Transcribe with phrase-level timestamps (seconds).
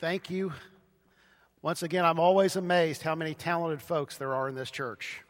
[0.00, 0.52] Thank you.
[1.62, 5.22] Once again, I'm always amazed how many talented folks there are in this church.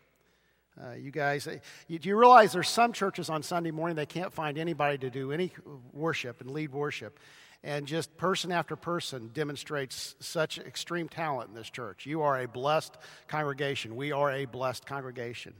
[0.82, 4.06] Uh, you guys, uh, you, do you realize there's some churches on Sunday morning they
[4.06, 5.52] can't find anybody to do any
[5.92, 7.20] worship and lead worship?
[7.62, 12.06] And just person after person demonstrates such extreme talent in this church.
[12.06, 12.96] You are a blessed
[13.28, 13.96] congregation.
[13.96, 15.54] We are a blessed congregation.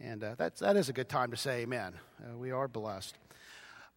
[0.00, 1.92] And uh, that's, that is a good time to say amen.
[2.20, 3.16] Uh, we are blessed.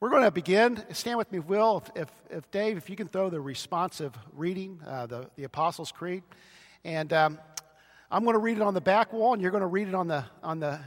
[0.02, 0.84] We're going to begin.
[0.94, 1.84] Stand with me, Will.
[1.96, 5.92] If, if, if Dave, if you can throw the responsive reading, uh, the, the Apostles'
[5.92, 6.24] Creed.
[6.84, 7.38] And um,
[8.10, 9.94] I'm going to read it on the back wall, and you're going to read it
[9.94, 10.80] on the, on the,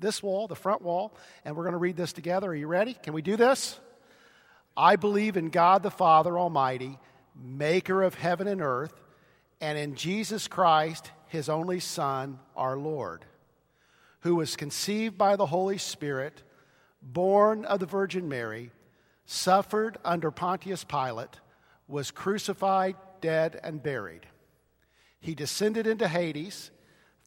[0.00, 2.48] this wall, the front wall, and we're going to read this together.
[2.48, 2.94] Are you ready?
[2.94, 3.78] Can we do this?
[4.76, 6.98] I believe in God the Father Almighty,
[7.40, 9.00] maker of heaven and earth,
[9.60, 13.24] and in Jesus Christ, his only Son, our Lord,
[14.22, 16.42] who was conceived by the Holy Spirit
[17.02, 18.70] born of the Virgin Mary,
[19.26, 21.40] suffered under Pontius Pilate,
[21.86, 24.26] was crucified, dead, and buried.
[25.20, 26.70] He descended into Hades.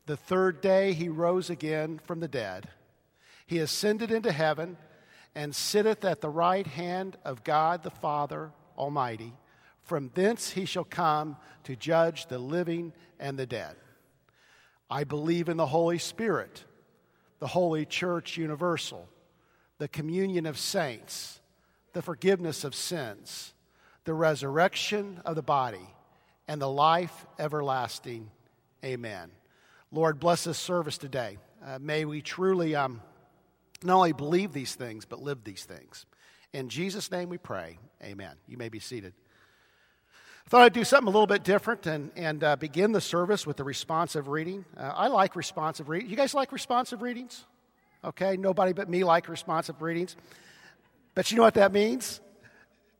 [0.05, 2.69] The third day he rose again from the dead.
[3.45, 4.77] He ascended into heaven
[5.35, 9.33] and sitteth at the right hand of God the Father Almighty.
[9.81, 13.75] From thence he shall come to judge the living and the dead.
[14.89, 16.65] I believe in the Holy Spirit,
[17.39, 19.07] the Holy Church Universal
[19.81, 21.39] the communion of saints,
[21.93, 23.51] the forgiveness of sins,
[24.03, 25.89] the resurrection of the body,
[26.47, 28.29] and the life everlasting.
[28.85, 29.31] Amen.
[29.91, 31.39] Lord, bless this service today.
[31.65, 33.01] Uh, may we truly um,
[33.81, 36.05] not only believe these things, but live these things.
[36.53, 37.79] In Jesus' name we pray.
[38.03, 38.35] Amen.
[38.47, 39.13] You may be seated.
[40.45, 43.47] I thought I'd do something a little bit different and, and uh, begin the service
[43.47, 44.63] with the responsive reading.
[44.77, 46.07] Uh, I like responsive reading.
[46.07, 47.45] You guys like responsive readings?
[48.03, 50.15] Okay, nobody but me like responsive readings.
[51.13, 52.19] But you know what that means?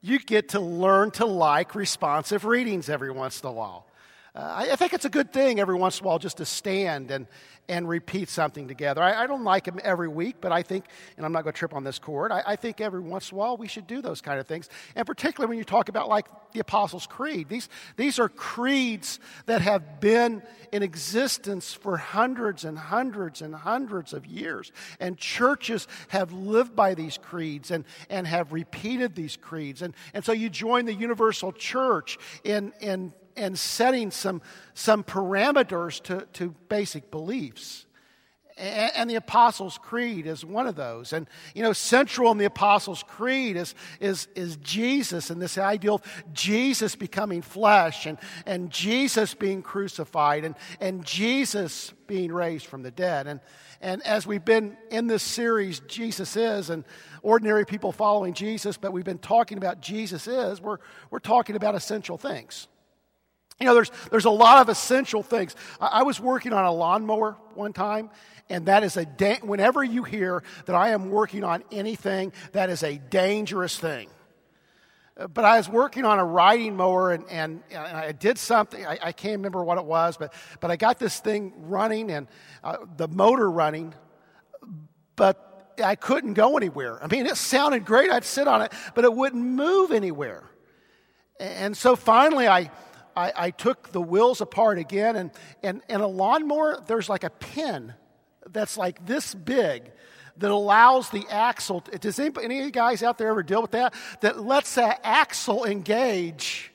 [0.02, 3.86] You get to learn to like responsive readings every once in a while.
[4.34, 7.12] Uh, I, think it's a good thing every once in a while just to stand
[7.12, 7.28] and,
[7.68, 9.04] and repeat something together.
[9.04, 10.86] I, I don't like them every week, but I think,
[11.18, 13.36] and I'm not going to trip on this cord, I, I, think every once in
[13.36, 14.70] a while we should do those kind of things.
[14.96, 17.50] And particularly when you talk about like the Apostles' Creed.
[17.50, 24.14] These, these are creeds that have been in existence for hundreds and hundreds and hundreds
[24.14, 24.72] of years.
[25.00, 29.82] And churches have lived by these creeds and, and have repeated these creeds.
[29.82, 34.42] And, and so you join the universal church in, in and setting some,
[34.74, 37.86] some parameters to, to basic beliefs.
[38.58, 41.14] And, and the Apostles' Creed is one of those.
[41.14, 45.96] And, you know, central in the Apostles' Creed is, is, is Jesus and this ideal
[45.96, 52.84] of Jesus becoming flesh and, and Jesus being crucified and, and Jesus being raised from
[52.84, 53.28] the dead.
[53.28, 53.40] And,
[53.82, 56.84] and as we've been in this series, Jesus is, and
[57.24, 60.78] ordinary people following Jesus, but we've been talking about Jesus is, we're,
[61.10, 62.68] we're talking about essential things.
[63.62, 65.56] You know, there's, there's a lot of essential things.
[65.80, 68.10] I, I was working on a lawnmower one time,
[68.50, 72.70] and that is a, da- whenever you hear that I am working on anything, that
[72.70, 74.10] is a dangerous thing.
[75.18, 78.86] Uh, but I was working on a riding mower and, and, and I did something,
[78.86, 82.28] I, I, can't remember what it was, but, but I got this thing running and
[82.64, 83.94] uh, the motor running,
[85.16, 87.04] but I couldn't go anywhere.
[87.04, 88.10] I mean, it sounded great.
[88.10, 90.44] I'd sit on it, but it wouldn't move anywhere.
[91.40, 92.72] And so finally, I,
[93.16, 95.32] I, I took the wheels apart again, and,
[95.64, 97.94] and, and a lawnmower, there's like a pin
[98.50, 99.92] that's like this big
[100.38, 101.84] that allows the axle.
[102.00, 103.94] Does anybody, any of you guys out there ever deal with that?
[104.22, 106.72] That lets that axle engage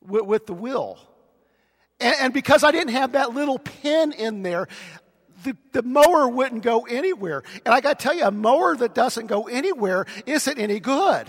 [0.00, 0.98] with, with the wheel.
[1.98, 4.68] And, and, because I didn't have that little pin in there,
[5.44, 7.42] the, the mower wouldn't go anywhere.
[7.64, 11.26] And I got to tell you, a mower that doesn't go anywhere isn't any good.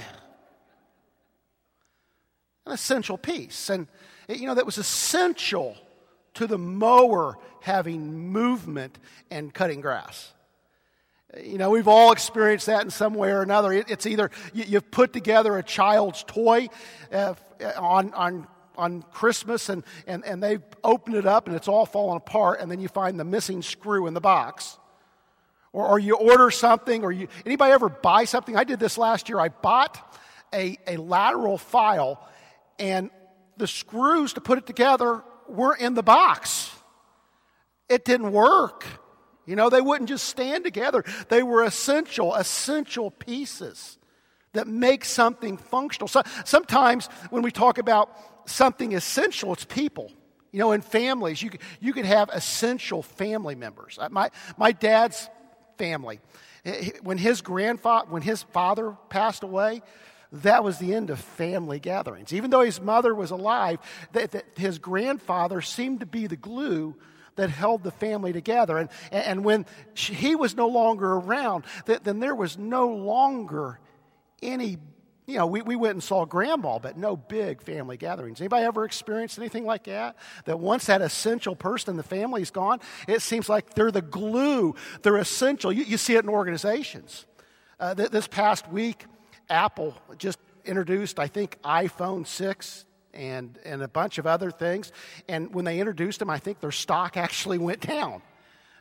[2.66, 3.70] An essential piece.
[3.70, 3.88] And
[4.38, 5.76] you know, that was essential
[6.36, 8.98] to the mower having movement
[9.30, 10.32] and cutting grass.
[11.42, 13.72] You know, we've all experienced that in some way or another.
[13.72, 16.68] It's either you've put together a child's toy
[17.12, 17.36] uh,
[17.78, 22.18] on, on, on Christmas and, and, and they've opened it up and it's all fallen
[22.18, 24.78] apart, and then you find the missing screw in the box.
[25.74, 28.58] Or, or you order something, or you, anybody ever buy something?
[28.58, 29.40] I did this last year.
[29.40, 30.18] I bought
[30.54, 32.28] a, a lateral file,
[32.78, 33.10] and
[33.62, 36.72] the screws to put it together were in the box.
[37.88, 38.86] It didn't work.
[39.46, 41.04] You know, they wouldn't just stand together.
[41.30, 44.00] They were essential, essential pieces
[44.54, 46.08] that make something functional.
[46.08, 48.10] So, sometimes when we talk about
[48.46, 50.12] something essential, it's people.
[50.52, 54.00] You know, in families, you, you could have essential family members.
[54.02, 55.30] Uh, my, my dad's
[55.78, 56.20] family,
[57.04, 59.84] when his grandfather, when his father passed away,
[60.32, 62.32] that was the end of family gatherings.
[62.34, 63.80] Even though his mother was alive,
[64.14, 66.96] that, that his grandfather seemed to be the glue
[67.36, 68.78] that held the family together.
[68.78, 73.80] And, and when he was no longer around, then there was no longer
[74.42, 74.78] any
[75.28, 78.42] you know, we, we went and saw grandma, but no big family gatherings.
[78.42, 80.18] Anybody ever experienced anything like that?
[80.44, 84.02] That once that essential person in the family is gone, it seems like they're the
[84.02, 85.72] glue, they're essential.
[85.72, 87.26] You, you see it in organizations.
[87.80, 89.06] Uh, th- this past week,
[89.50, 94.92] Apple just introduced, I think, iPhone 6 and, and a bunch of other things.
[95.28, 98.22] And when they introduced them, I think their stock actually went down.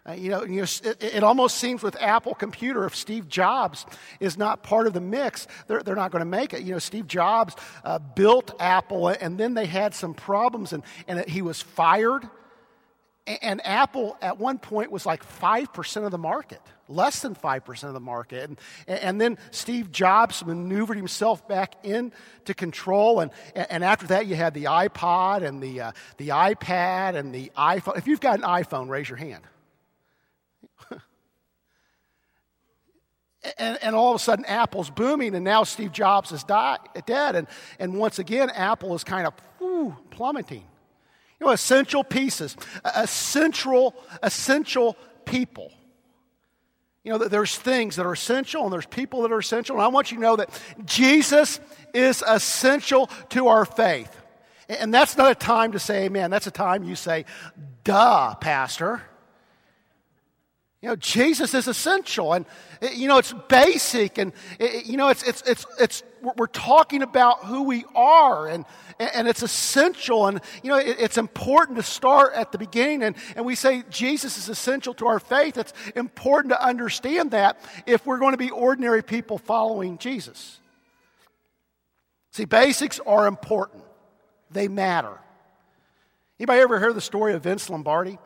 [0.09, 3.85] Uh, you know, you know it, it, almost seems with Apple Computer, if Steve Jobs
[4.19, 6.63] is not part of the mix, they're, they're not going to make it.
[6.63, 7.55] You know, Steve Jobs
[7.85, 12.27] uh, built Apple, and then they had some problems, and, and he was fired.
[13.27, 17.95] And Apple at one point was like 5% of the market, less than 5% of
[17.95, 18.49] the market.
[18.49, 23.21] And, and then Steve Jobs maneuvered himself back into control.
[23.21, 27.53] And, and after that, you had the iPod and the, uh, the iPad and the
[27.57, 27.97] iPhone.
[27.97, 29.45] If you've got an iPhone, raise your hand.
[33.59, 37.37] and, and, all of a sudden, Apple's booming, and now Steve Jobs is die, dead.
[37.37, 37.47] And,
[37.79, 40.65] and once again, Apple is kind of whew, plummeting.
[41.39, 42.55] You know, essential pieces,
[42.85, 45.73] essential, essential people.
[47.03, 49.77] You know, there's things that are essential and there's people that are essential.
[49.77, 50.51] And I want you to know that
[50.85, 51.61] Jesus
[51.95, 54.15] is essential to our faith.
[54.69, 56.31] And that's not a time to say amen.
[56.31, 57.25] That's a time you say,
[57.85, 59.03] duh, Pastor.
[60.83, 62.47] You know, Jesus is essential and,
[62.81, 66.03] eh, you know, it's basic and, eh, you know, it's, it's, it's, it's,
[66.37, 68.65] we're talking about who we are and,
[68.99, 73.45] and it's essential and, you know, it's important to start at the beginning and, and
[73.45, 75.57] we say Jesus is essential to our faith.
[75.57, 80.61] It's important to understand that if we're going to be ordinary people following Jesus.
[82.33, 83.83] See, basics are important.
[84.51, 85.19] They matter.
[86.39, 88.19] Anybody ever heard the story of Vince Lombardi?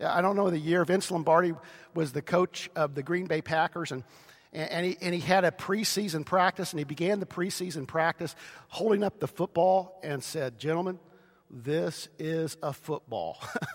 [0.00, 0.84] I don't know the year.
[0.84, 1.52] Vince Lombardi
[1.94, 4.02] was the coach of the Green Bay Packers, and,
[4.52, 8.34] and, he, and he had a preseason practice, and he began the preseason practice
[8.68, 10.98] holding up the football and said, Gentlemen,
[11.50, 13.38] this is a football.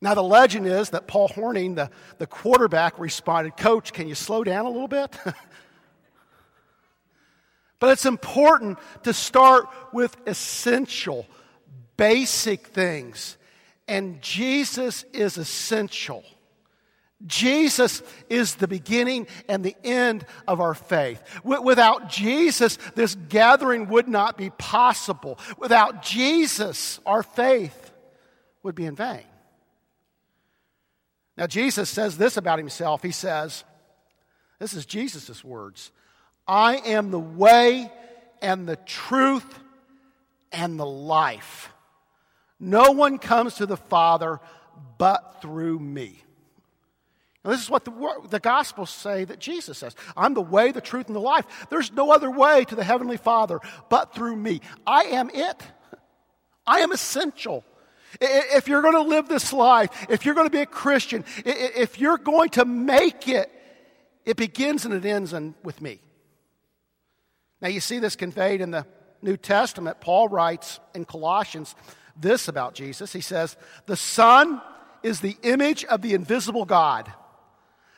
[0.00, 4.44] now, the legend is that Paul Hornung, the, the quarterback, responded, Coach, can you slow
[4.44, 5.16] down a little bit?
[7.78, 11.26] but it's important to start with essential,
[11.96, 13.38] basic things
[13.88, 16.22] and Jesus is essential.
[17.26, 21.22] Jesus is the beginning and the end of our faith.
[21.42, 25.38] Without Jesus, this gathering would not be possible.
[25.58, 27.92] Without Jesus, our faith
[28.62, 29.24] would be in vain.
[31.36, 33.02] Now, Jesus says this about himself.
[33.02, 33.64] He says,
[34.58, 35.90] This is Jesus' words
[36.46, 37.92] I am the way
[38.40, 39.58] and the truth
[40.52, 41.72] and the life.
[42.60, 44.40] No one comes to the Father
[44.98, 46.22] but through me.
[47.44, 47.92] Now, this is what the,
[48.28, 51.44] the Gospels say that Jesus says I'm the way, the truth, and the life.
[51.70, 54.60] There's no other way to the Heavenly Father but through me.
[54.86, 55.62] I am it.
[56.66, 57.64] I am essential.
[58.20, 62.00] If you're going to live this life, if you're going to be a Christian, if
[62.00, 63.50] you're going to make it,
[64.24, 66.00] it begins and it ends with me.
[67.60, 68.86] Now, you see this conveyed in the
[69.22, 70.00] New Testament.
[70.00, 71.74] Paul writes in Colossians
[72.16, 73.12] this about Jesus.
[73.12, 74.60] He says, The Son
[75.02, 77.12] is the image of the invisible God,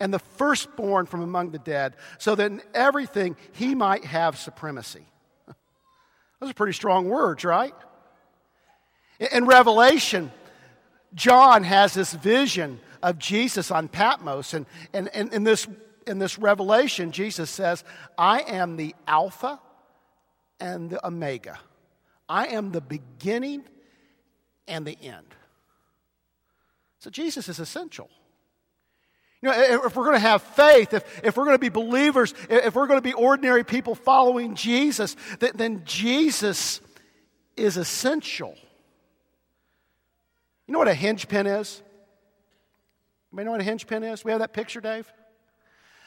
[0.00, 5.04] and the firstborn from among the dead, so that in everything he might have supremacy.
[6.40, 7.74] Those are pretty strong words, right?
[9.32, 10.32] In Revelation,
[11.14, 15.66] John has this vision of Jesus on Patmos, and, and, and in, this,
[16.06, 17.84] in this revelation, Jesus says,
[18.16, 19.60] I am the Alpha
[20.58, 21.58] and the Omega.
[22.28, 23.64] I am the beginning
[24.66, 25.34] and the end.
[27.00, 28.08] So Jesus is essential.
[29.42, 32.34] You know, if we're going to have faith, if, if we're going to be believers,
[32.50, 36.80] if we're going to be ordinary people following Jesus, then, Jesus
[37.56, 38.54] is essential.
[40.66, 41.82] You know what a hinge pin is?
[43.36, 44.24] You know what a hinge pin is?
[44.24, 45.10] We have that picture, Dave?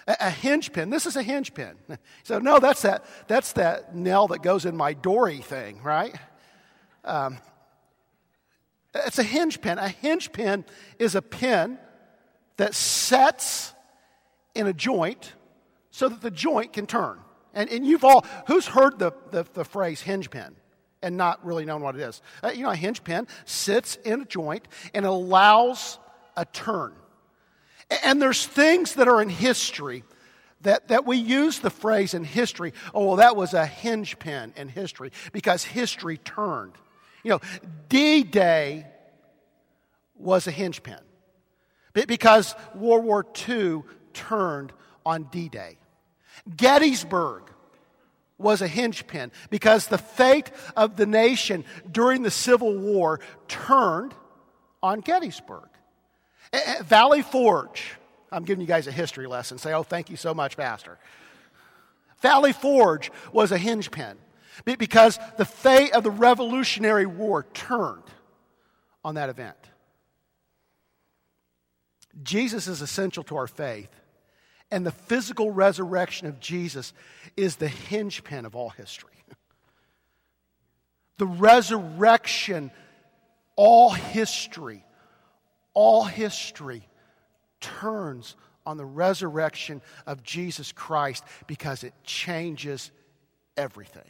[0.08, 0.92] A, a hinge pin.
[0.92, 1.76] This is a hinge pin.
[2.24, 6.16] So, no, that's that, that's that nail that goes in my dory thing, right?
[7.04, 7.40] Um,
[8.94, 9.80] it's a hinge pin.
[9.80, 10.66] A hinge pin
[11.00, 11.80] is a pin
[12.58, 13.74] that sets
[14.56, 15.34] in a joint
[15.92, 17.20] so that the joint can turn.
[17.54, 20.56] And, and you've all, who's heard the, the, the phrase hinge pin
[21.02, 22.22] and not really known what it is?
[22.42, 26.00] Uh, you know, a hinge pin sits in a joint and allows
[26.36, 26.94] a turn.
[28.04, 30.04] And there's things that are in history
[30.62, 34.54] that, that we use the phrase in history, oh, well, that was a hinge pin
[34.56, 36.74] in history because history turned.
[37.24, 37.42] You know,
[37.90, 38.88] D Day
[40.16, 41.00] was a hinge pin
[41.94, 43.84] because World War II
[44.14, 44.74] turned
[45.06, 45.78] on D Day.
[46.56, 47.44] Gettysburg
[48.38, 54.14] was a hinge pin because the fate of the nation during the Civil War turned
[54.82, 55.70] on Gettysburg.
[56.82, 57.96] Valley Forge,
[58.32, 59.58] I'm giving you guys a history lesson.
[59.58, 61.00] Say, oh, thank you so much, Pastor.
[62.22, 64.18] Valley Forge was a hinge pin
[64.66, 68.04] because the fate of the Revolutionary War turned
[69.04, 69.58] on that event.
[72.22, 73.90] Jesus is essential to our faith
[74.74, 76.94] and the physical resurrection of Jesus
[77.38, 79.12] is the hinge pin of all history.
[81.20, 82.72] The resurrection,
[83.56, 84.84] all history,
[85.76, 86.88] all history
[87.62, 92.90] turns on the resurrection of Jesus Christ because it changes
[93.56, 94.10] everything.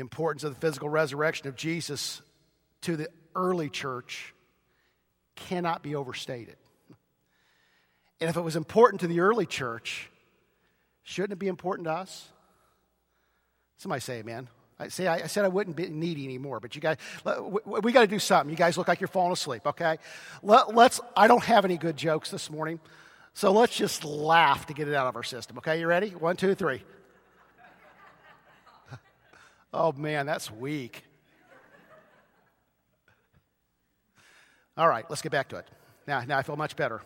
[0.00, 2.22] The importance of the physical resurrection of Jesus
[2.80, 4.32] to the early church
[5.36, 6.56] cannot be overstated.
[8.18, 10.08] And if it was important to the early church,
[11.02, 12.30] shouldn't it be important to us?
[13.76, 14.48] Somebody say amen.
[14.78, 18.00] I say I, said I wouldn't be needy anymore, but you guys, we, we got
[18.00, 18.48] to do something.
[18.48, 19.66] You guys look like you're falling asleep.
[19.66, 19.98] Okay,
[20.42, 20.98] Let, let's.
[21.14, 22.80] I don't have any good jokes this morning,
[23.34, 25.58] so let's just laugh to get it out of our system.
[25.58, 26.08] Okay, you ready?
[26.08, 26.84] One, two, three.
[29.72, 31.04] Oh man, that's weak.
[34.76, 35.68] All right, let's get back to it.
[36.06, 37.02] Now, now I feel much better.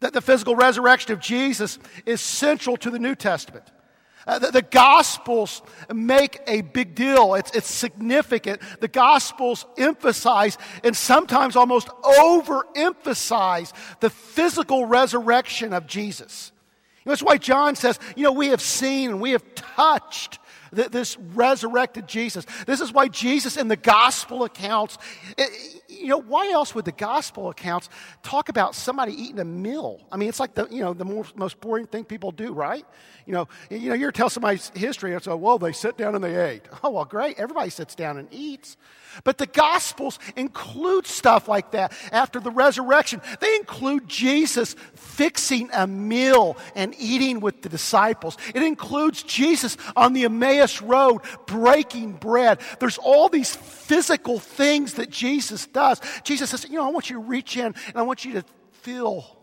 [0.00, 3.64] That the physical resurrection of Jesus is central to the New Testament.
[4.26, 5.62] Uh, the, the, Gospels
[5.92, 7.34] make a big deal.
[7.34, 8.60] It's, it's significant.
[8.80, 16.52] The Gospels emphasize and sometimes almost overemphasize the physical resurrection of Jesus.
[16.98, 20.38] You know, that's why John says, you know, we have seen and we have touched
[20.72, 22.46] this resurrected Jesus.
[22.66, 24.98] This is why Jesus in the gospel accounts,
[25.38, 25.46] eh,
[25.88, 27.88] you know, why else would the gospel accounts
[28.22, 30.00] talk about somebody eating a meal?
[30.10, 32.86] I mean, it's like the, you know, the most, boring thing people do, right?
[33.26, 36.24] You know, you know, you're telling somebody's history and say, well, they sit down and
[36.24, 36.62] they ate.
[36.82, 37.38] Oh, well, great.
[37.38, 38.78] Everybody sits down and eats.
[39.24, 43.20] But the Gospels include stuff like that after the resurrection.
[43.40, 48.38] They include Jesus fixing a meal and eating with the disciples.
[48.54, 52.60] It includes Jesus on the Emmaus Road breaking bread.
[52.78, 56.00] There's all these physical things that Jesus does.
[56.24, 58.44] Jesus says, You know, I want you to reach in and I want you to
[58.82, 59.40] feel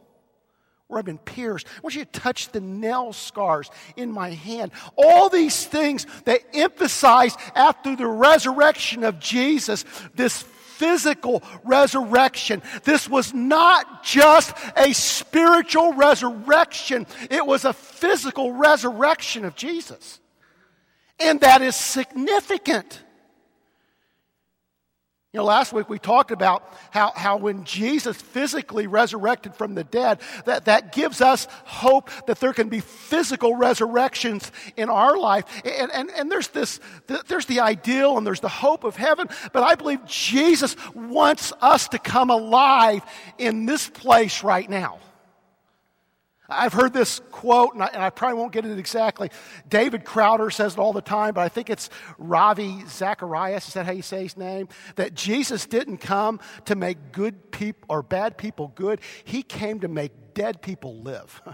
[0.88, 1.68] where I've been pierced.
[1.68, 4.72] I want you to touch the nail scars in my hand.
[4.96, 9.84] All these things that emphasize after the resurrection of Jesus,
[10.16, 10.44] this
[10.78, 12.62] physical resurrection.
[12.84, 20.20] This was not just a spiritual resurrection, it was a physical resurrection of Jesus.
[21.20, 23.02] And that is significant.
[25.34, 29.84] You know, last week we talked about how, how when Jesus physically resurrected from the
[29.84, 35.44] dead, that, that gives us hope that there can be physical resurrections in our life.
[35.64, 36.80] And, and, and there's this,
[37.28, 41.90] there's the ideal and there's the hope of heaven, but I believe Jesus wants us
[41.90, 43.04] to come alive
[43.38, 44.98] in this place right now.
[46.50, 49.30] I've heard this quote, and I, and I, probably won't get it exactly.
[49.68, 53.68] David Crowder says it all the time, but I think it's Ravi Zacharias.
[53.68, 54.70] Is that how you say his name?
[54.96, 59.02] That Jesus didn't come to make good people or bad people good.
[59.26, 61.42] He came to make dead people live.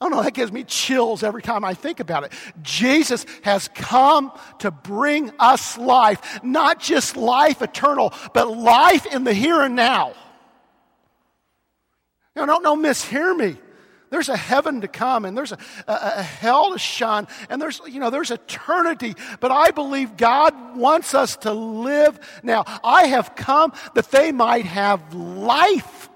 [0.00, 2.32] I don't know, that gives me chills every time I think about it.
[2.62, 9.34] Jesus has come to bring us life, not just life eternal, but life in the
[9.34, 10.14] here and now.
[12.36, 13.56] Know, don't, don't mishear me.
[14.10, 17.80] There's a heaven to come and there's a, a, a, hell to shun and there's,
[17.86, 19.14] you know, there's eternity.
[19.40, 22.64] But I believe God wants us to live now.
[22.82, 26.08] I have come that they might have life.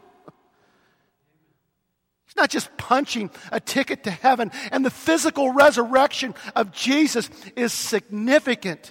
[2.26, 4.50] It's not just punching a ticket to heaven.
[4.70, 8.90] And the physical resurrection of Jesus is significant.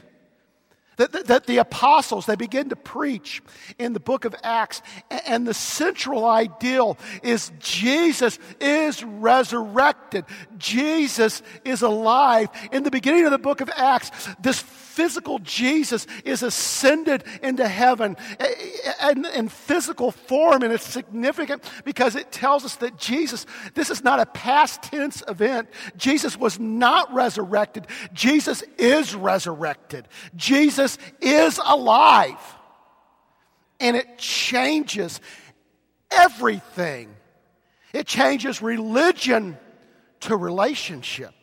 [1.02, 3.42] That, that, the apostles, they begin to preach
[3.80, 10.26] in the book of Acts, and the central ideal is Jesus is resurrected.
[10.60, 12.50] Jesus is alive.
[12.72, 14.62] In the beginning of the book of Acts, this
[14.92, 18.18] physical Jesus is ascended into heaven
[19.34, 24.20] in physical form, and it's significant because it tells us that Jesus, this is not
[24.20, 25.70] a past tense event.
[25.98, 27.88] Jesus was not resurrected.
[28.14, 30.08] Jesus is resurrected.
[30.36, 32.40] Jesus is alive.
[33.80, 35.20] And it changes
[36.12, 37.16] everything.
[37.94, 39.58] It changes religion
[40.22, 41.34] to relationship.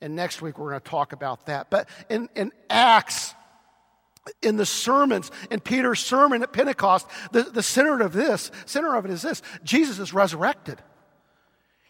[0.00, 1.70] And next week we're going to talk about that.
[1.70, 3.34] But in, in Acts,
[4.42, 9.04] in the sermons, in Peter's sermon at Pentecost, the, the center of this, center of
[9.04, 10.80] it is this Jesus is resurrected.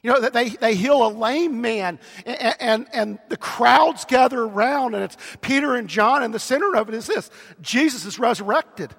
[0.03, 4.95] You know, they, they heal a lame man, and, and, and the crowds gather around,
[4.95, 7.29] and it's Peter and John, and the center of it is this
[7.61, 8.95] Jesus is resurrected.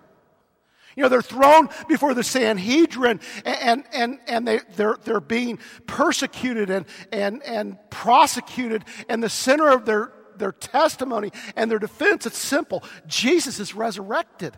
[0.98, 6.72] You know, they're thrown before the Sanhedrin and, and, and they, they're, they're being persecuted
[6.72, 8.84] and, and, and prosecuted.
[9.08, 14.58] And the center of their, their testimony and their defense, it's simple Jesus is resurrected.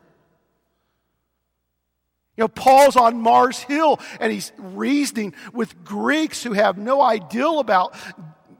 [2.38, 7.50] You know, Paul's on Mars Hill and he's reasoning with Greeks who have no idea
[7.50, 7.93] about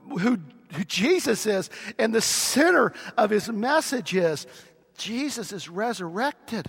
[0.06, 0.38] who,
[0.74, 1.70] who Jesus is.
[1.98, 4.46] And the center of his message is
[4.98, 6.68] Jesus is resurrected.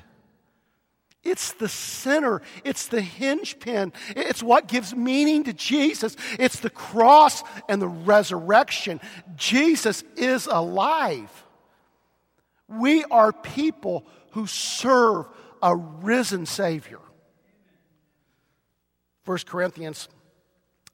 [1.23, 2.41] It's the center.
[2.63, 3.93] It's the hinge pin.
[4.09, 6.15] It's what gives meaning to Jesus.
[6.39, 8.99] It's the cross and the resurrection.
[9.35, 11.29] Jesus is alive.
[12.67, 15.27] We are people who serve
[15.61, 16.99] a risen Savior.
[19.25, 20.09] 1 Corinthians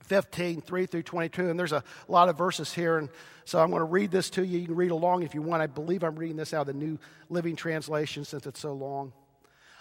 [0.04, 1.50] 15, 3 through 22.
[1.50, 2.98] And there's a lot of verses here.
[2.98, 3.10] And
[3.46, 4.60] so I'm going to read this to you.
[4.60, 5.62] You can read along if you want.
[5.62, 9.14] I believe I'm reading this out of the New Living Translation since it's so long.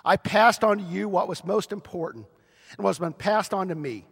[0.07, 2.27] I passed on to you what was most important
[2.77, 4.07] and what has been passed on to me.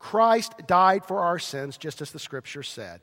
[0.00, 3.00] Christ died for our sins, just as the scripture said.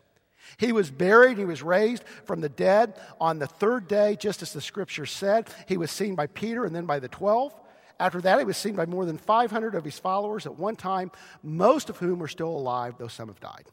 [0.57, 4.53] He was buried, he was raised from the dead on the third day, just as
[4.53, 5.49] the scripture said.
[5.67, 7.53] He was seen by Peter and then by the twelve.
[7.99, 11.11] After that, he was seen by more than 500 of his followers at one time,
[11.41, 13.65] most of whom are still alive, though some have died.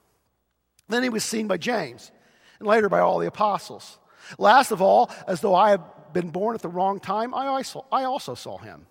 [0.88, 2.12] Then he was seen by James,
[2.60, 3.98] and later by all the apostles.
[4.38, 8.34] Last of all, as though I have been born at the wrong time, I also,
[8.34, 8.86] saw him.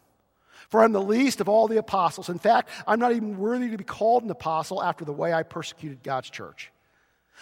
[0.69, 2.29] For I'm the least of all the apostles.
[2.29, 5.43] In fact, I'm not even worthy to be called an apostle after the way I
[5.43, 6.71] persecuted God's church.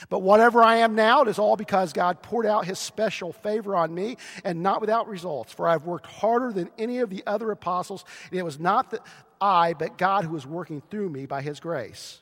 [0.09, 3.75] But whatever I am now, it is all because God poured out his special favor
[3.75, 5.51] on me and not without results.
[5.51, 9.01] For I've worked harder than any of the other apostles, and it was not that
[9.41, 12.21] I, but God who was working through me by his grace.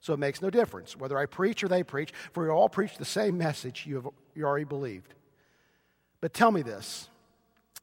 [0.00, 2.96] So it makes no difference whether I preach or they preach, for we all preach
[2.96, 5.14] the same message you have you already believed.
[6.24, 7.10] But tell me this.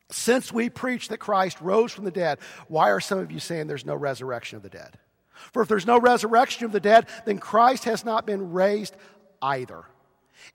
[0.10, 3.68] Since we preach that Christ rose from the dead, why are some of you saying
[3.68, 4.98] there's no resurrection of the dead?
[5.54, 8.96] For if there's no resurrection of the dead, then Christ has not been raised
[9.44, 9.84] either.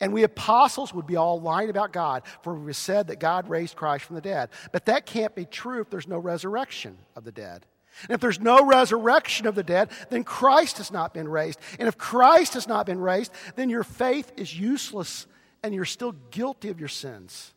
[0.01, 3.77] And we apostles would be all lying about God, for we said that God raised
[3.77, 4.49] Christ from the dead.
[4.72, 7.66] But that can't be true if there's no resurrection of the dead.
[8.03, 11.61] And if there's no resurrection of the dead, then Christ has not been raised.
[11.79, 15.29] And if Christ has not been raised, then your faith is useless
[15.62, 17.53] and you're still guilty of your sins.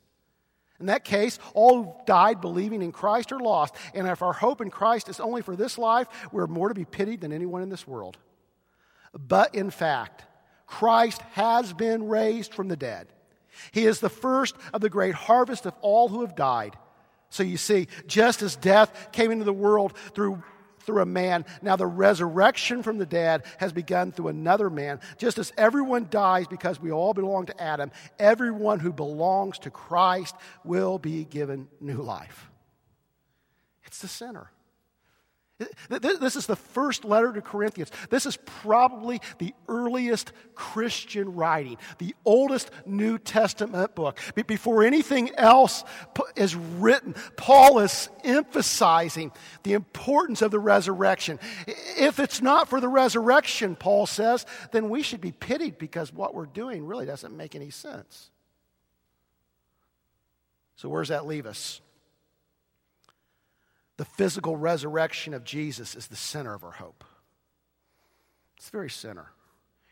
[0.79, 3.75] In that case, all who died believing in Christ are lost.
[3.93, 6.85] And if our hope in Christ is only for this life, we're more to be
[6.85, 8.17] pitied than anyone in this world.
[9.13, 10.23] But in fact,
[10.65, 13.07] Christ has been raised from the dead.
[13.71, 16.77] He is the first of the great harvest of all who have died.
[17.29, 20.43] So you see, just as death came into the world through
[20.79, 21.45] through a man.
[21.61, 24.99] Now, the resurrection from the dead has begun through another man.
[25.17, 30.35] Just as everyone dies because we all belong to Adam, everyone who belongs to Christ
[30.63, 32.49] will be given new life.
[33.85, 34.51] It's the sinner.
[35.89, 37.91] This is the first letter to Corinthians.
[38.09, 44.17] This is probably the earliest Christian writing, the oldest New Testament book.
[44.47, 45.83] Before anything else
[46.35, 49.31] is written, Paul is emphasizing
[49.63, 51.39] the importance of the resurrection.
[51.67, 56.33] If it's not for the resurrection, Paul says, then we should be pitied because what
[56.33, 58.31] we're doing really doesn't make any sense.
[60.75, 61.81] So, where does that leave us?
[63.99, 67.03] The physical resurrection of Jesus is the center of our hope.
[68.55, 69.33] It's the very center.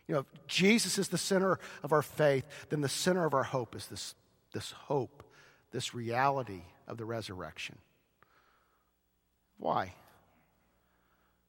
[0.08, 3.44] You know, if Jesus is the center of our faith, then the center of our
[3.44, 4.16] hope is this,
[4.54, 5.24] this hope,
[5.72, 7.80] this reality of the resurrection.
[9.58, 9.94] Why?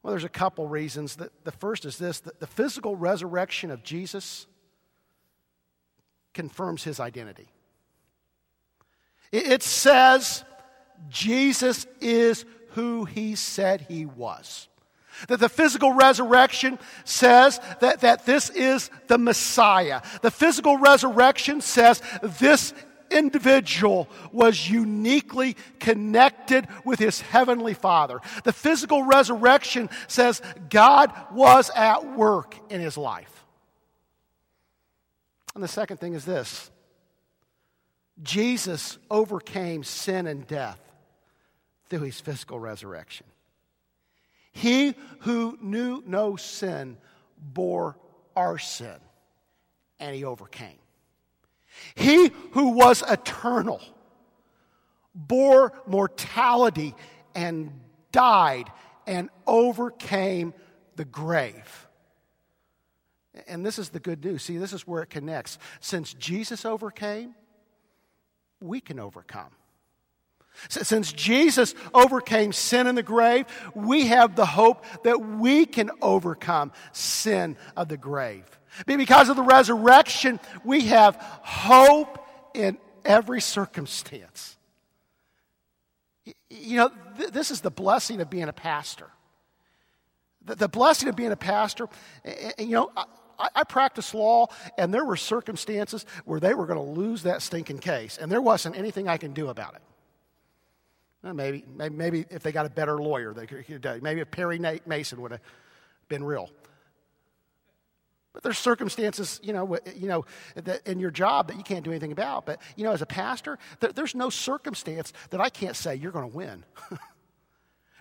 [0.03, 1.15] Well, there's a couple reasons.
[1.15, 4.47] The, the first is this that the physical resurrection of Jesus
[6.33, 7.47] confirms his identity.
[9.31, 10.43] It says
[11.07, 14.67] Jesus is who he said he was.
[15.27, 20.01] That the physical resurrection says that, that this is the Messiah.
[20.21, 22.73] The physical resurrection says this
[23.11, 28.21] individual was uniquely connected with his heavenly Father.
[28.43, 33.45] The physical resurrection says God was at work in his life.
[35.55, 36.71] And the second thing is this
[38.21, 40.79] Jesus overcame sin and death
[41.89, 43.25] through his physical resurrection.
[44.51, 46.97] He who knew no sin
[47.37, 47.97] bore
[48.35, 48.97] our sin,
[49.99, 50.79] and he overcame.
[51.95, 53.81] He who was eternal
[55.13, 56.95] bore mortality
[57.35, 57.71] and
[58.11, 58.71] died
[59.05, 60.53] and overcame
[60.95, 61.87] the grave.
[63.47, 64.43] And this is the good news.
[64.43, 65.57] See, this is where it connects.
[65.79, 67.35] Since Jesus overcame,
[68.59, 69.51] we can overcome.
[70.67, 76.73] Since Jesus overcame sin in the grave, we have the hope that we can overcome
[76.91, 78.43] sin of the grave.
[78.85, 84.57] Because of the resurrection, we have hope in every circumstance.
[86.49, 89.07] You know, th- this is the blessing of being a pastor.
[90.45, 91.87] The, the blessing of being a pastor,
[92.57, 96.99] you know, I, I practiced law, and there were circumstances where they were going to
[97.01, 99.81] lose that stinking case, and there wasn't anything I can do about it.
[101.23, 104.59] Well, maybe, maybe, maybe if they got a better lawyer, they could, maybe if Perry
[104.85, 105.41] Mason would have
[106.07, 106.49] been real.
[108.33, 110.25] But there's circumstances, you know, you know,
[110.85, 112.45] in your job that you can't do anything about.
[112.45, 116.29] But you know, as a pastor, there's no circumstance that I can't say you're going
[116.29, 116.63] to win,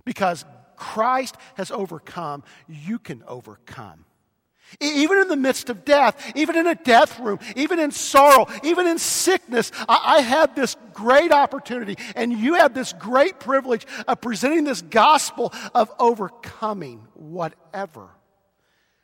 [0.05, 0.45] because
[0.77, 2.45] Christ has overcome.
[2.69, 4.05] You can overcome.
[4.81, 8.87] Even in the midst of death, even in a death room, even in sorrow, even
[8.87, 14.21] in sickness, I, I had this great opportunity, and you have this great privilege of
[14.21, 18.09] presenting this gospel of overcoming whatever.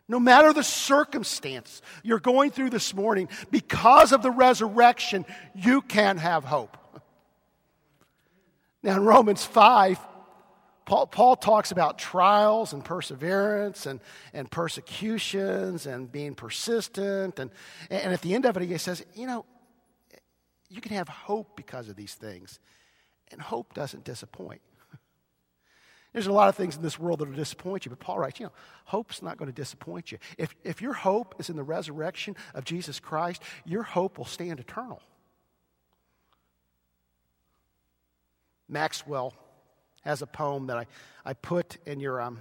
[0.07, 5.24] No matter the circumstance you're going through this morning, because of the resurrection,
[5.55, 6.77] you can have hope.
[8.83, 9.98] Now, in Romans 5,
[10.87, 14.01] Paul, Paul, talks about trials and perseverance and,
[14.35, 17.38] and persecutions and being persistent.
[17.38, 17.51] And,
[17.90, 19.47] and at the end of it, he says, you know,
[20.68, 22.59] you can have hope because of these things.
[23.31, 24.61] And hope doesn't disappoint.
[26.12, 28.38] There's a lot of things in this world that will disappoint you, but Paul writes,
[28.38, 28.53] you know,
[28.85, 30.18] hope's not going to disappoint you.
[30.37, 34.61] If, if your hope is in the resurrection of Jesus Christ, your hope will stand
[34.61, 35.01] eternal.
[38.68, 39.35] Maxwell
[40.04, 40.86] has a poem that I,
[41.24, 42.40] I put in your, um,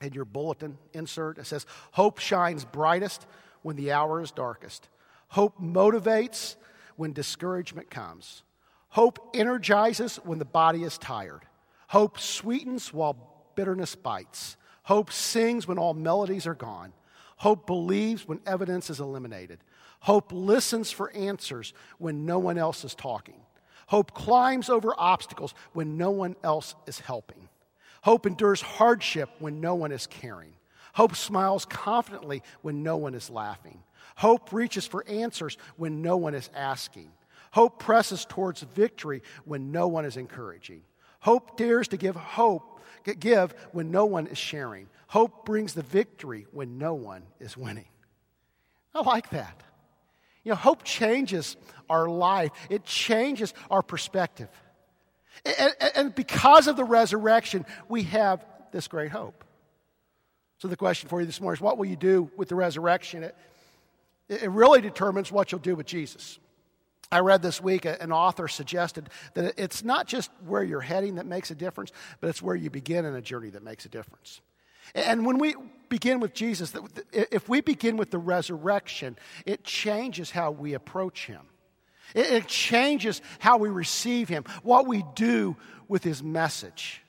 [0.00, 1.38] in your bulletin insert.
[1.38, 3.26] It says, Hope shines brightest
[3.62, 4.88] when the hour is darkest.
[5.28, 6.56] Hope motivates
[6.96, 8.42] when discouragement comes.
[8.88, 11.42] Hope energizes when the body is tired.
[11.88, 13.16] Hope sweetens while
[13.54, 14.56] bitterness bites.
[14.82, 16.92] Hope sings when all melodies are gone.
[17.36, 19.60] Hope believes when evidence is eliminated.
[20.00, 23.40] Hope listens for answers when no one else is talking.
[23.90, 27.48] Hope climbs over obstacles when no one else is helping.
[28.02, 30.52] Hope endures hardship when no one is caring.
[30.92, 33.82] Hope smiles confidently when no one is laughing.
[34.14, 37.10] Hope reaches for answers when no one is asking.
[37.50, 40.82] Hope presses towards victory when no one is encouraging.
[41.18, 42.80] Hope dares to give hope,
[43.18, 44.88] give when no one is sharing.
[45.08, 47.88] Hope brings the victory when no one is winning.
[48.94, 49.64] I like that.
[50.44, 51.56] You know, hope changes
[51.88, 54.48] our life, it changes our perspective.
[55.44, 59.44] And, and, because of the resurrection, we have this great hope.
[60.58, 63.22] So, the question for you this morning is what will you do with the resurrection?
[63.22, 63.34] It,
[64.28, 66.38] it really determines what you'll do with Jesus.
[67.12, 71.26] I read this week an author suggested that it's not just where you're heading that
[71.26, 74.40] makes a difference, but it's where you begin in a journey that makes a difference.
[74.94, 75.54] And when we
[75.88, 76.74] begin with Jesus,
[77.12, 81.42] if we begin with the resurrection, it changes how we approach him.
[82.14, 85.56] It changes how we receive him, what we do
[85.88, 87.02] with his message.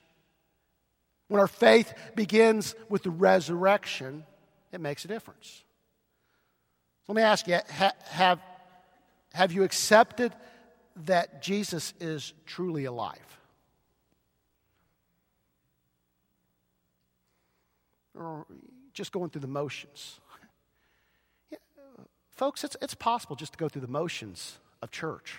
[1.28, 4.24] When our faith begins with the resurrection,
[4.70, 5.62] it makes a difference.
[7.08, 8.38] Let me ask you have,
[9.32, 10.32] have you accepted
[11.04, 13.18] that Jesus is truly alive?
[18.18, 18.46] Or
[18.92, 20.20] just going through the motions.
[21.50, 21.58] Yeah,
[22.30, 25.38] folks, it's, it's possible just to go through the motions of church.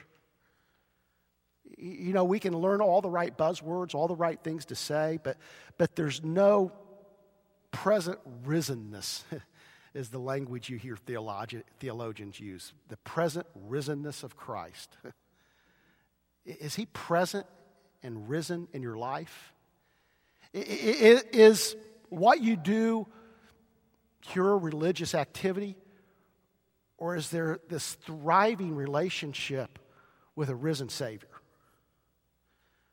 [1.78, 5.18] You know, we can learn all the right buzzwords, all the right things to say,
[5.24, 5.38] but,
[5.80, 6.72] but there's no
[7.72, 9.24] present risenness,
[9.94, 12.74] is the language you hear theologi- theologians use.
[12.90, 14.96] The present risenness of Christ.
[16.46, 17.46] Is he present
[18.02, 19.54] and risen in your life?
[20.54, 21.76] Is
[22.14, 23.08] what you do
[24.22, 25.76] pure religious activity?
[26.98, 29.80] Or is there this thriving relationship
[30.36, 31.30] with a risen Savior?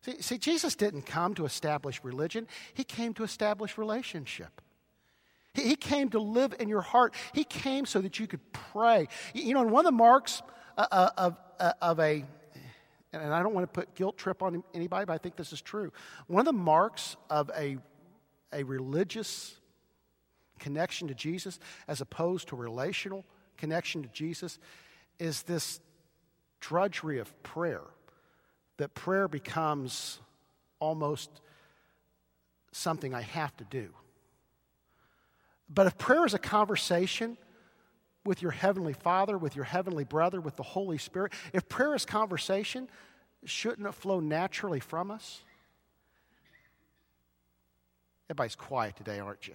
[0.02, 4.60] See, see, Jesus didn't come to establish religion, He came to establish relationship.
[5.52, 7.14] He, he came to live in your heart.
[7.34, 9.08] He came so that you could pray.
[9.34, 10.42] You know, and one of the marks
[10.78, 12.24] uh, uh, of, uh, of a,
[13.12, 15.60] and I don't want to put guilt trip on anybody, but I think this is
[15.60, 15.92] true.
[16.28, 17.78] One of the marks of a,
[18.52, 19.54] a religious
[20.58, 21.58] connection to Jesus
[21.88, 23.24] as opposed to relational
[23.56, 24.58] connection to Jesus
[25.18, 25.80] is this
[26.60, 27.82] drudgery of prayer.
[28.76, 30.20] That prayer becomes
[30.78, 31.30] almost
[32.72, 33.90] something I have to do.
[35.68, 37.36] But if prayer is a conversation
[38.24, 42.04] with your Heavenly Father, with your Heavenly Brother, with the Holy Spirit, if prayer is
[42.04, 42.88] conversation,
[43.44, 45.42] shouldn't it flow naturally from us?
[48.30, 49.54] Everybody's quiet today, aren't you?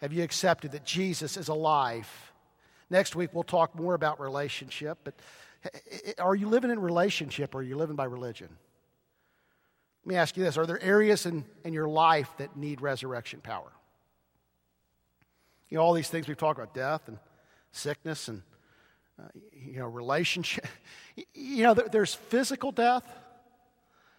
[0.00, 2.08] Have you accepted that Jesus is alive?
[2.88, 5.14] Next week, we'll talk more about relationship, but
[6.20, 8.48] are you living in relationship or are you living by religion?
[10.04, 13.40] Let me ask you this Are there areas in, in your life that need resurrection
[13.40, 13.72] power?
[15.70, 17.18] You know, all these things we've talked about death and
[17.72, 18.42] sickness and,
[19.18, 20.68] uh, you know, relationship.
[21.32, 23.02] You know, there's physical death,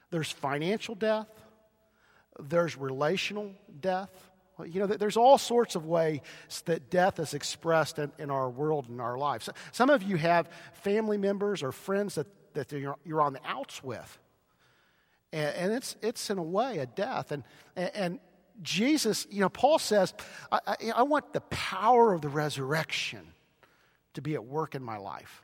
[0.10, 1.28] there's financial death,
[2.40, 4.10] there's relational death.
[4.66, 6.22] You know, there's all sorts of ways
[6.66, 9.50] that death is expressed in, in our world and our lives.
[9.72, 14.18] Some of you have family members or friends that, that you're, on the outs with.
[15.32, 17.32] And, and, it's, it's, in a way, a death.
[17.32, 17.44] And,
[17.76, 18.20] and
[18.64, 20.14] Jesus, you know, Paul says,
[20.52, 23.34] I, I, I want the power of the resurrection
[24.16, 25.44] to be at work in my life.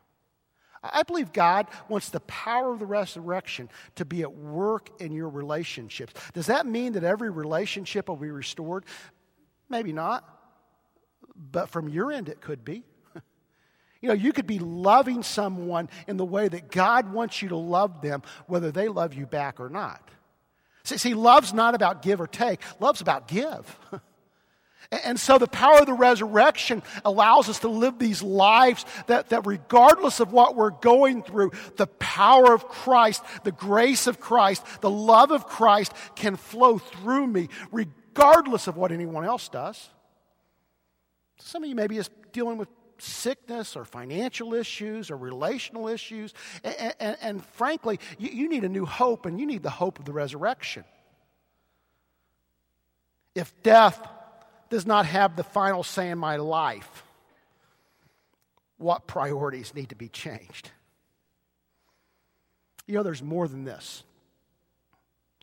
[0.83, 5.29] I believe God wants the power of the resurrection to be at work in your
[5.29, 6.13] relationships.
[6.33, 8.83] Does that mean that every relationship will be restored?
[9.69, 10.27] Maybe not.
[11.35, 12.83] But from your end, it could be.
[14.01, 17.55] You know, you could be loving someone in the way that God wants you to
[17.55, 20.11] love them, whether they love you back or not.
[20.83, 23.79] See, see love's not about give or take, love's about give.
[24.91, 29.45] And so the power of the resurrection allows us to live these lives that, that
[29.45, 34.89] regardless of what we're going through, the power of Christ, the grace of Christ, the
[34.89, 39.89] love of Christ can flow through me regardless of what anyone else does.
[41.39, 42.69] Some of you maybe is dealing with
[42.99, 46.33] sickness or financial issues or relational issues.
[46.63, 49.99] And, and, and frankly, you, you need a new hope and you need the hope
[49.99, 50.85] of the resurrection.
[53.35, 53.99] If death
[54.73, 57.03] does not have the final say in my life,
[58.77, 60.71] what priorities need to be changed?
[62.87, 64.03] You know, there's more than this.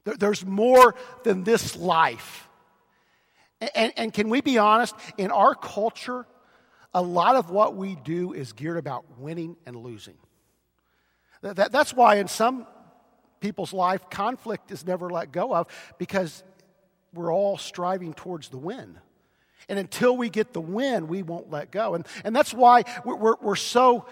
[0.04, 2.48] There's more than this life.
[3.76, 4.96] And, and, can we be honest?
[5.16, 6.26] In our culture,
[6.92, 10.16] a lot of what we do is geared about winning and losing.
[11.42, 12.66] That, that, that's why in some
[13.38, 16.42] people's life, conflict is never let go of because
[17.14, 18.98] we're all striving towards the win.
[19.70, 21.94] And until we get the win, we won't let go.
[21.94, 24.06] And, and that's why we're, we're, we're so,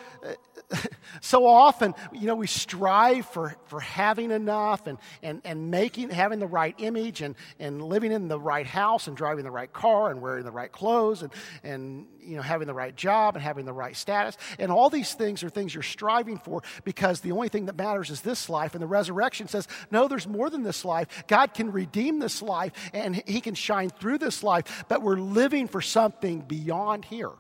[1.21, 6.38] so often, you know, we strive for, for having enough and, and, and making, having
[6.38, 10.12] the right image and, and living in the right house and driving the right car
[10.12, 11.33] and wearing the right clothes and,
[11.64, 14.37] and, you know, having the right job and having the right status.
[14.59, 18.11] And all these things are things you're striving for because the only thing that matters
[18.11, 18.75] is this life.
[18.75, 21.25] And the resurrection says, no, there's more than this life.
[21.27, 25.69] God can redeem this life and He can shine through this life, but we're living
[25.69, 27.33] for something beyond here.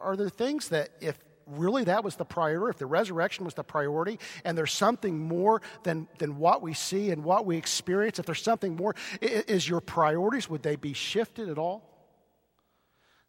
[0.00, 3.64] Are there things that, if really that was the priority, if the resurrection was the
[3.64, 8.26] priority, and there's something more than, than what we see and what we experience, if
[8.26, 11.91] there's something more, is your priorities, would they be shifted at all?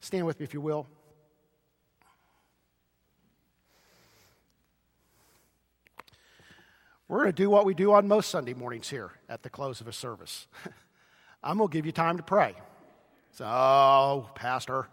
[0.04, 0.86] Stand with me if you will.
[7.08, 9.80] We're going to do what we do on most Sunday mornings here at the close
[9.80, 10.48] of a service.
[11.44, 12.54] I'm going to give you time to pray.
[13.32, 14.90] So, Pastor.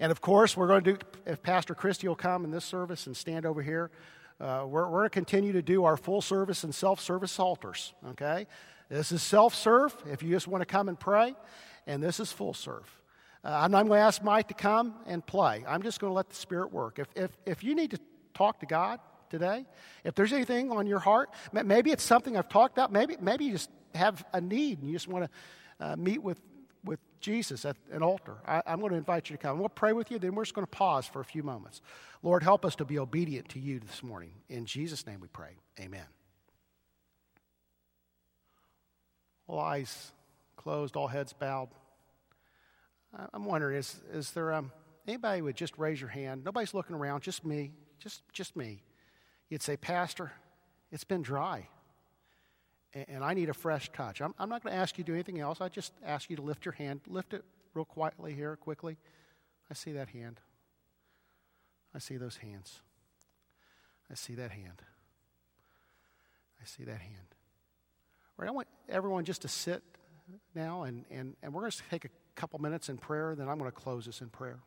[0.00, 3.06] And of course, we're going to do, if Pastor Christie will come in this service
[3.06, 3.92] and stand over here,
[4.40, 7.94] uh, we're, we're going to continue to do our full service and self service altars,
[8.08, 8.48] okay?
[8.88, 11.36] This is self serve if you just want to come and pray,
[11.86, 12.99] and this is full serve.
[13.44, 15.64] Uh, I'm not going to ask Mike to come and play.
[15.66, 16.98] I'm just going to let the Spirit work.
[16.98, 17.98] If, if, if you need to
[18.34, 19.00] talk to God
[19.30, 19.64] today,
[20.04, 23.52] if there's anything on your heart, maybe it's something I've talked about, maybe, maybe you
[23.52, 26.40] just have a need and you just want to uh, meet with
[26.84, 28.36] with Jesus at an altar.
[28.46, 29.58] I, am going to invite you to come.
[29.58, 31.82] We'll pray with you, then we're just going to pause for a few moments.
[32.22, 34.32] Lord, help us to be obedient to you this morning.
[34.48, 35.56] In Jesus' name we pray.
[35.78, 36.06] Amen.
[39.46, 40.12] All eyes
[40.56, 41.68] closed, all heads bowed.
[43.32, 44.72] I'm wondering, is, is there um,
[45.06, 46.44] anybody would just raise your hand?
[46.44, 48.82] Nobody's looking around, just me, just, just me.
[49.48, 50.32] You'd say, Pastor,
[50.92, 51.68] it's been dry
[52.92, 54.20] and I need a fresh touch.
[54.20, 55.60] I'm, I'm not going to ask you to do anything else.
[55.60, 57.00] I just ask you to lift your hand.
[57.06, 57.44] Lift it
[57.74, 58.96] real quietly here, quickly.
[59.70, 60.40] I see that hand.
[61.94, 62.80] I see those hands.
[64.10, 64.82] I see that hand.
[66.60, 67.34] I see that hand.
[68.36, 69.82] Right, I want everyone just to sit
[70.54, 73.58] now, and, and, and we're going to take a couple minutes in prayer, then I'm
[73.58, 74.58] going to close this in prayer.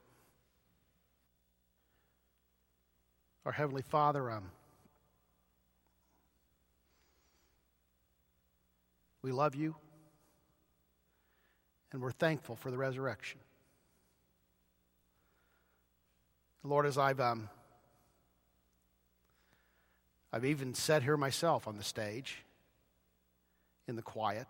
[3.46, 4.52] Our Heavenly Father, um,
[9.24, 9.74] We love you,
[11.94, 13.40] and we're thankful for the resurrection.
[16.66, 17.50] Lord, as I've um,
[20.34, 22.44] I've even sat here myself on the stage
[23.88, 24.48] in the quiet.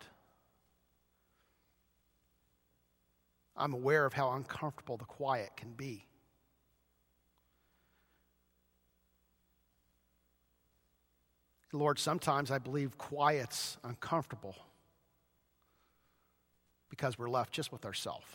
[3.56, 6.08] I'm aware of how uncomfortable the quiet can be.
[11.74, 14.56] Lord, sometimes I believe quiet's uncomfortable
[16.90, 18.28] because we're left just with ourselves.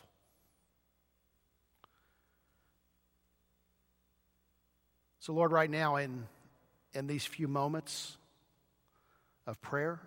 [5.20, 6.26] So, Lord, right now, in,
[6.94, 8.16] in these few moments
[9.46, 10.00] of prayer,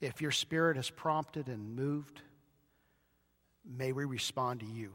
[0.00, 2.22] if your spirit has prompted and moved,
[3.76, 4.94] may we respond to you.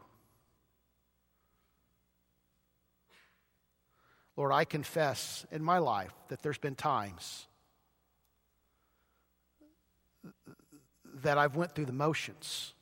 [4.36, 7.48] Lord, I confess in my life that there's been times
[11.24, 12.74] that I've went through the motions.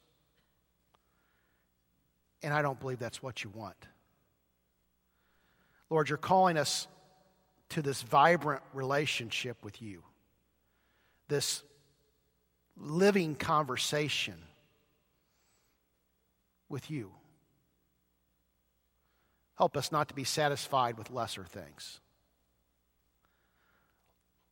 [2.43, 3.77] And I don't believe that's what you want.
[5.89, 6.87] Lord, you're calling us
[7.69, 10.03] to this vibrant relationship with you,
[11.29, 11.63] this
[12.77, 14.35] living conversation
[16.69, 17.11] with you.
[19.57, 21.99] Help us not to be satisfied with lesser things.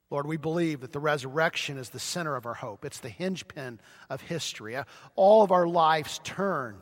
[0.10, 2.86] Lord, we believe that the resurrection is the center of our hope.
[2.86, 4.76] It's the hinge-pin of history.
[4.76, 4.84] Uh,
[5.16, 6.78] all of our lives turn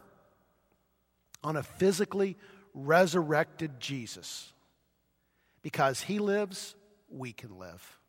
[1.44, 2.36] on a physically
[2.74, 4.52] resurrected Jesus.
[5.62, 6.76] Because he lives,
[7.10, 8.00] we can live.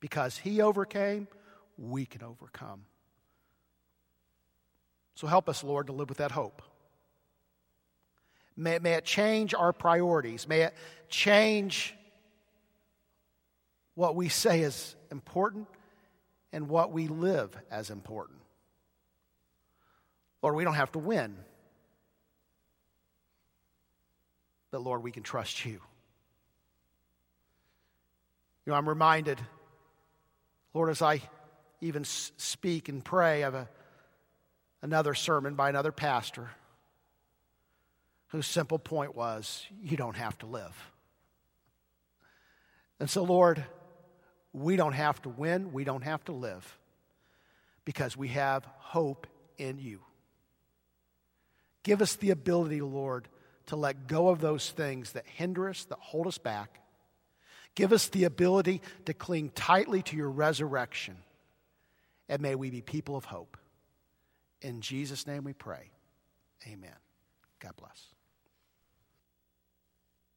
[0.00, 1.26] Because he overcame,
[1.76, 2.84] we can overcome.
[5.14, 6.62] So help us, Lord, to live with that hope.
[8.56, 10.46] May, may it change our priorities.
[10.48, 10.74] May it
[11.08, 11.94] change
[13.94, 15.68] what we say is important
[16.52, 18.38] and what we live as important.
[20.42, 21.36] Lord, we don't have to win.
[24.70, 25.80] But Lord, we can trust you.
[28.64, 29.40] You know, I'm reminded,
[30.72, 31.20] Lord, as I
[31.80, 33.68] even speak and pray of a,
[34.82, 36.50] another sermon by another pastor
[38.28, 40.90] whose simple point was you don't have to live.
[42.98, 43.64] And so, Lord,
[44.52, 46.78] we don't have to win, we don't have to live
[47.84, 49.26] because we have hope
[49.58, 50.00] in you.
[51.82, 53.28] Give us the ability, Lord,
[53.66, 56.80] to let go of those things that hinder us, that hold us back.
[57.74, 61.16] Give us the ability to cling tightly to your resurrection.
[62.28, 63.56] And may we be people of hope.
[64.62, 65.90] In Jesus' name we pray.
[66.66, 66.94] Amen.
[67.60, 68.11] God bless.